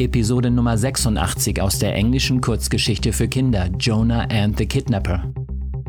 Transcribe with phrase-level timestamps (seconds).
[0.00, 5.30] Episode Nummer 86 aus der englischen Kurzgeschichte für Kinder Jonah and the Kidnapper.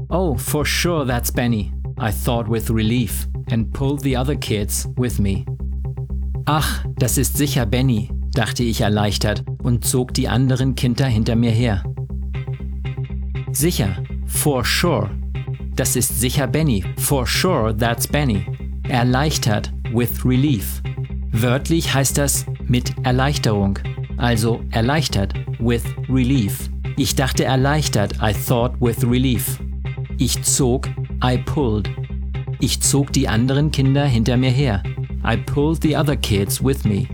[0.09, 5.17] Oh, for sure that's Benny, I thought with relief and pulled the other kids with
[5.17, 5.45] me.
[6.45, 11.51] Ach, das ist sicher Benny, dachte ich erleichtert und zog die anderen Kinder hinter mir
[11.51, 11.81] her.
[13.53, 15.09] Sicher, for sure.
[15.77, 18.45] Das ist sicher Benny, for sure that's Benny.
[18.89, 20.81] Erleichtert, with relief.
[21.31, 23.79] Wörtlich heißt das mit Erleichterung,
[24.17, 26.69] also erleichtert, with relief.
[26.97, 29.59] Ich dachte erleichtert, I thought with relief.
[30.17, 30.87] Ich zog,
[31.23, 31.89] I pulled.
[32.59, 34.83] Ich zog die anderen Kinder hinter mir her.
[35.23, 37.07] I pulled the other kids with me.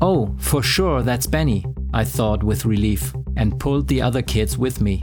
[0.00, 4.80] Oh, for sure that's Benny, I thought with relief, and pulled the other kids with
[4.80, 5.02] me.